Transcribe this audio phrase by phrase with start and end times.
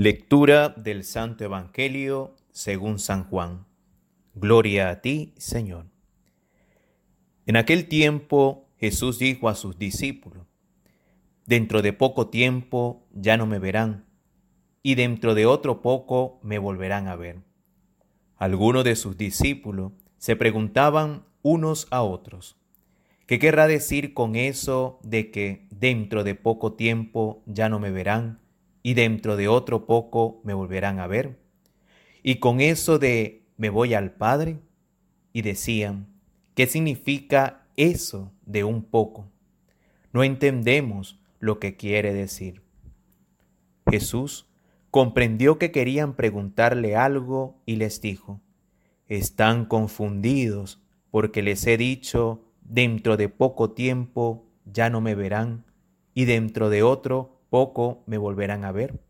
[0.00, 3.66] Lectura del Santo Evangelio según San Juan.
[4.36, 5.86] Gloria a ti, Señor.
[7.46, 10.46] En aquel tiempo Jesús dijo a sus discípulos,
[11.46, 14.04] Dentro de poco tiempo ya no me verán,
[14.84, 17.40] y dentro de otro poco me volverán a ver.
[18.36, 22.56] Algunos de sus discípulos se preguntaban unos a otros,
[23.26, 28.38] ¿qué querrá decir con eso de que dentro de poco tiempo ya no me verán?
[28.82, 31.38] Y dentro de otro poco me volverán a ver.
[32.22, 34.60] Y con eso de me voy al Padre,
[35.32, 36.08] y decían,
[36.54, 39.30] ¿qué significa eso de un poco?
[40.12, 42.62] No entendemos lo que quiere decir.
[43.88, 44.48] Jesús
[44.90, 48.40] comprendió que querían preguntarle algo y les dijo,
[49.06, 55.64] están confundidos porque les he dicho, dentro de poco tiempo ya no me verán
[56.14, 59.00] y dentro de otro poco me volverán a ver.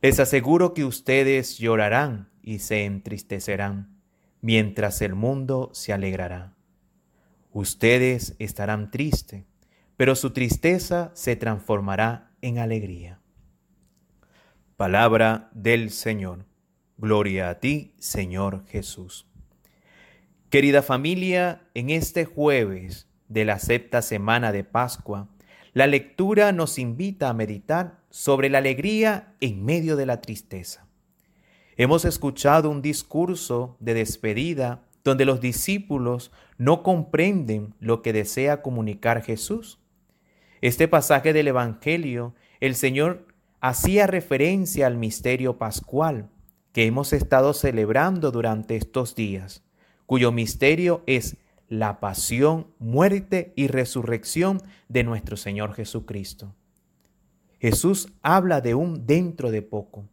[0.00, 4.00] Les aseguro que ustedes llorarán y se entristecerán,
[4.40, 6.54] mientras el mundo se alegrará.
[7.52, 9.44] Ustedes estarán tristes,
[9.96, 13.20] pero su tristeza se transformará en alegría.
[14.76, 16.44] Palabra del Señor.
[16.98, 19.26] Gloria a ti, Señor Jesús.
[20.50, 25.28] Querida familia, en este jueves de la sexta semana de Pascua,
[25.74, 30.86] la lectura nos invita a meditar sobre la alegría en medio de la tristeza.
[31.76, 39.22] Hemos escuchado un discurso de despedida donde los discípulos no comprenden lo que desea comunicar
[39.22, 39.80] Jesús.
[40.60, 43.26] Este pasaje del Evangelio, el Señor
[43.60, 46.30] hacía referencia al misterio pascual
[46.72, 49.64] que hemos estado celebrando durante estos días,
[50.06, 51.36] cuyo misterio es
[51.68, 56.54] la pasión, muerte y resurrección de nuestro Señor Jesucristo.
[57.58, 60.08] Jesús habla de un dentro de poco.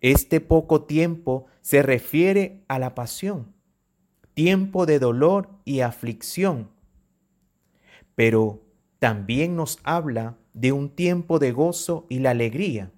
[0.00, 3.52] Este poco tiempo se refiere a la pasión,
[4.34, 6.70] tiempo de dolor y aflicción,
[8.14, 8.62] pero
[8.98, 12.90] también nos habla de un tiempo de gozo y la alegría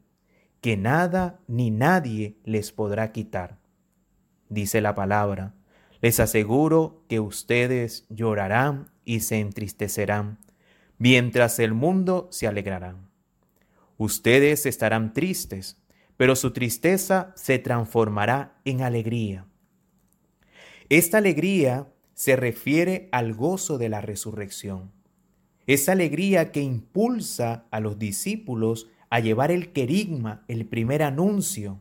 [0.60, 3.58] que nada ni nadie les podrá quitar.
[4.48, 5.54] Dice la palabra,
[6.04, 10.38] les aseguro que ustedes llorarán y se entristecerán,
[10.98, 12.98] mientras el mundo se alegrará.
[13.96, 15.78] Ustedes estarán tristes,
[16.18, 19.46] pero su tristeza se transformará en alegría.
[20.90, 24.92] Esta alegría se refiere al gozo de la resurrección.
[25.66, 31.80] Esa alegría que impulsa a los discípulos a llevar el querigma, el primer anuncio,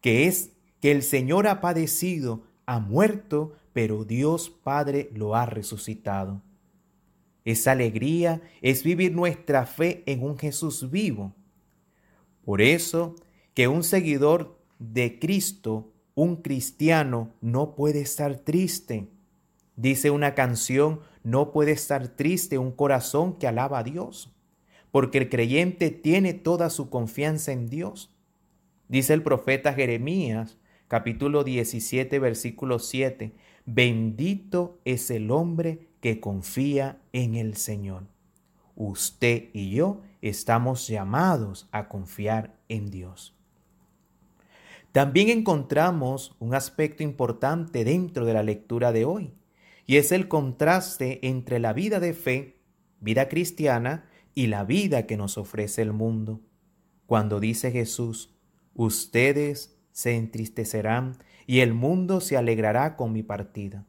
[0.00, 6.40] que es que el Señor ha padecido ha muerto, pero Dios Padre lo ha resucitado.
[7.44, 11.34] Esa alegría es vivir nuestra fe en un Jesús vivo.
[12.44, 13.16] Por eso
[13.54, 19.08] que un seguidor de Cristo, un cristiano, no puede estar triste.
[19.74, 24.32] Dice una canción, no puede estar triste un corazón que alaba a Dios,
[24.92, 28.14] porque el creyente tiene toda su confianza en Dios.
[28.86, 30.59] Dice el profeta Jeremías,
[30.90, 33.32] capítulo 17, versículo 7.
[33.64, 38.08] Bendito es el hombre que confía en el Señor.
[38.74, 43.36] Usted y yo estamos llamados a confiar en Dios.
[44.90, 49.32] También encontramos un aspecto importante dentro de la lectura de hoy,
[49.86, 52.56] y es el contraste entre la vida de fe,
[52.98, 56.40] vida cristiana, y la vida que nos ofrece el mundo.
[57.06, 58.34] Cuando dice Jesús,
[58.74, 63.84] ustedes se entristecerán y el mundo se alegrará con mi partida.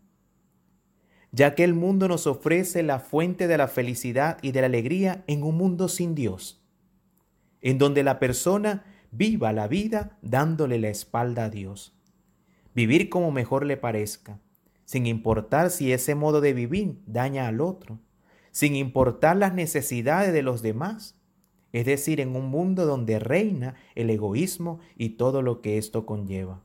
[1.31, 5.23] Ya que el mundo nos ofrece la fuente de la felicidad y de la alegría
[5.27, 6.61] en un mundo sin Dios,
[7.61, 11.97] en donde la persona viva la vida dándole la espalda a Dios.
[12.75, 14.37] Vivir como mejor le parezca,
[14.83, 18.01] sin importar si ese modo de vivir daña al otro,
[18.51, 21.20] sin importar las necesidades de los demás
[21.73, 26.61] es decir, en un mundo donde reina el egoísmo y todo lo que esto conlleva.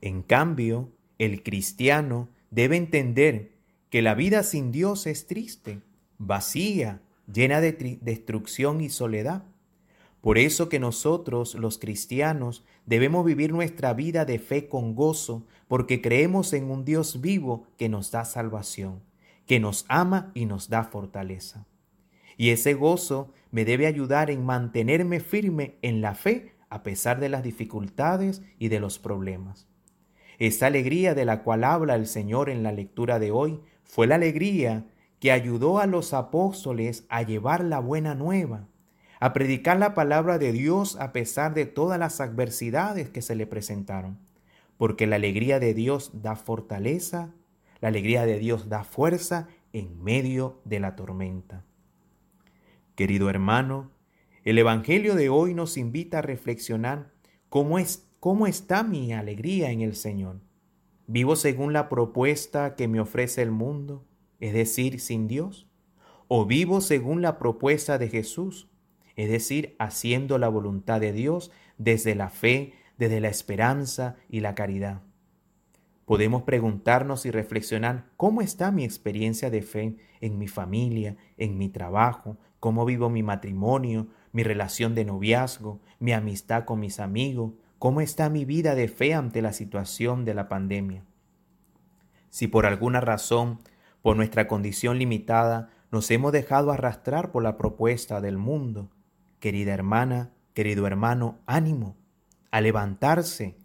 [0.00, 3.52] En cambio, el cristiano debe entender
[3.88, 5.80] que la vida sin Dios es triste,
[6.18, 7.00] vacía,
[7.32, 9.44] llena de destrucción y soledad.
[10.20, 16.00] Por eso que nosotros, los cristianos, debemos vivir nuestra vida de fe con gozo, porque
[16.00, 19.00] creemos en un Dios vivo que nos da salvación,
[19.46, 21.66] que nos ama y nos da fortaleza.
[22.36, 27.28] Y ese gozo me debe ayudar en mantenerme firme en la fe a pesar de
[27.28, 29.68] las dificultades y de los problemas.
[30.38, 34.14] Esa alegría de la cual habla el Señor en la lectura de hoy fue la
[34.14, 34.86] alegría
[35.20, 38.66] que ayudó a los apóstoles a llevar la buena nueva,
[39.20, 43.46] a predicar la palabra de Dios a pesar de todas las adversidades que se le
[43.46, 44.18] presentaron,
[44.78, 47.34] porque la alegría de Dios da fortaleza,
[47.80, 51.64] la alegría de Dios da fuerza en medio de la tormenta.
[53.02, 53.90] Querido hermano,
[54.44, 57.10] el Evangelio de hoy nos invita a reflexionar
[57.48, 60.38] cómo, es, cómo está mi alegría en el Señor.
[61.08, 64.06] ¿Vivo según la propuesta que me ofrece el mundo,
[64.38, 65.66] es decir, sin Dios?
[66.28, 68.68] ¿O vivo según la propuesta de Jesús,
[69.16, 74.54] es decir, haciendo la voluntad de Dios desde la fe, desde la esperanza y la
[74.54, 75.02] caridad?
[76.12, 81.70] Podemos preguntarnos y reflexionar cómo está mi experiencia de fe en mi familia, en mi
[81.70, 88.02] trabajo, cómo vivo mi matrimonio, mi relación de noviazgo, mi amistad con mis amigos, cómo
[88.02, 91.02] está mi vida de fe ante la situación de la pandemia.
[92.28, 93.60] Si por alguna razón,
[94.02, 98.90] por nuestra condición limitada, nos hemos dejado arrastrar por la propuesta del mundo,
[99.40, 101.96] querida hermana, querido hermano, ánimo,
[102.50, 103.56] a levantarse.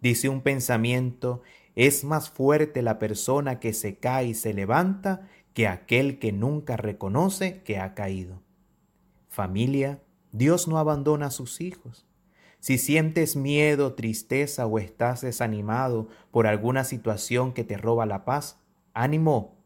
[0.00, 1.42] Dice un pensamiento,
[1.78, 6.76] es más fuerte la persona que se cae y se levanta que aquel que nunca
[6.76, 8.42] reconoce que ha caído.
[9.28, 10.02] Familia,
[10.32, 12.04] Dios no abandona a sus hijos.
[12.58, 18.58] Si sientes miedo, tristeza o estás desanimado por alguna situación que te roba la paz,
[18.92, 19.62] ánimo.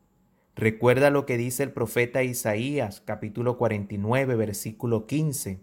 [0.55, 5.61] Recuerda lo que dice el profeta Isaías capítulo 49 versículo 15.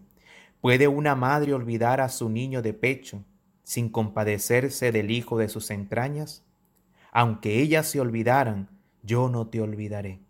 [0.60, 3.24] ¿Puede una madre olvidar a su niño de pecho
[3.62, 6.44] sin compadecerse del hijo de sus entrañas?
[7.12, 8.68] Aunque ellas se olvidaran,
[9.02, 10.20] yo no te olvidaré.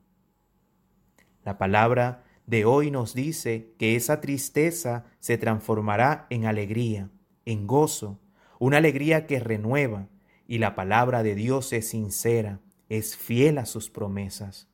[1.44, 7.10] La palabra de hoy nos dice que esa tristeza se transformará en alegría,
[7.44, 8.18] en gozo,
[8.58, 10.08] una alegría que renueva,
[10.46, 14.68] y la palabra de Dios es sincera, es fiel a sus promesas.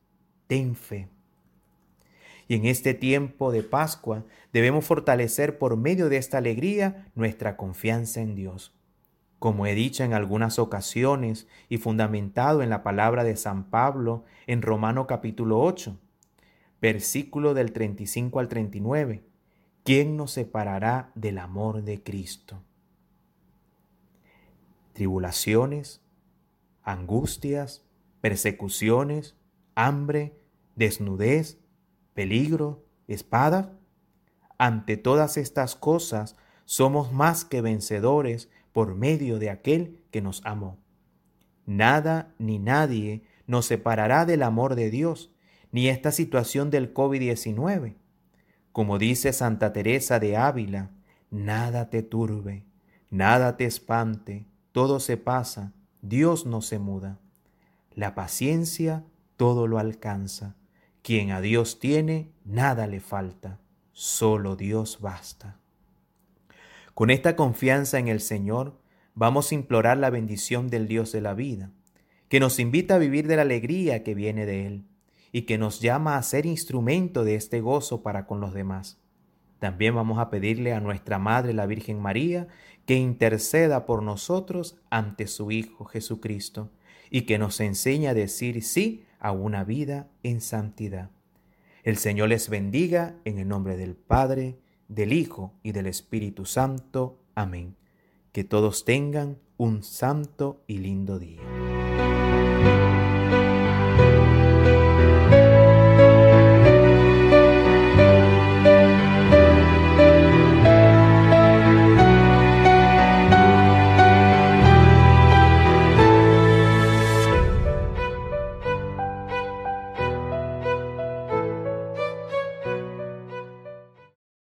[0.47, 1.11] Ten fe.
[2.49, 8.21] Y en este tiempo de Pascua debemos fortalecer por medio de esta alegría nuestra confianza
[8.21, 8.73] en Dios.
[9.39, 14.63] Como he dicho en algunas ocasiones y fundamentado en la palabra de San Pablo en
[14.63, 15.99] Romano capítulo 8,
[16.81, 19.25] versículo del 35 al 39.
[19.83, 22.63] ¿Quién nos separará del amor de Cristo?
[24.93, 26.01] Tribulaciones,
[26.83, 27.85] angustias,
[28.21, 29.37] persecuciones,
[29.75, 30.41] hambre,
[30.75, 31.61] desnudez,
[32.17, 33.79] peligro, espada.
[34.59, 36.35] Ante todas estas cosas
[36.65, 40.79] somos más que vencedores por medio de aquel que nos amó.
[41.67, 45.31] Nada ni nadie nos separará del amor de Dios
[45.71, 47.95] ni esta situación del COVID-19.
[48.73, 50.91] Como dice Santa Teresa de Ávila,
[51.31, 52.65] nada te turbe,
[53.11, 55.73] nada te espante, todo se pasa,
[56.03, 57.19] Dios no se muda.
[57.95, 59.05] La paciencia
[59.37, 60.57] todo lo alcanza.
[61.07, 63.61] Quien a Dios tiene, nada le falta,
[63.93, 65.61] solo Dios basta.
[66.95, 68.81] Con esta confianza en el Señor,
[69.15, 71.71] vamos a implorar la bendición del Dios de la vida,
[72.29, 74.85] que nos invita a vivir de la alegría que viene de Él
[75.31, 78.99] y que nos llama a ser instrumento de este gozo para con los demás.
[79.61, 82.49] También vamos a pedirle a nuestra Madre la Virgen María
[82.85, 86.73] que interceda por nosotros ante su Hijo Jesucristo
[87.11, 91.11] y que nos enseñe a decir sí a una vida en santidad.
[91.83, 94.59] El Señor les bendiga en el nombre del Padre,
[94.89, 97.19] del Hijo y del Espíritu Santo.
[97.35, 97.77] Amén.
[98.33, 101.43] Que todos tengan un santo y lindo día.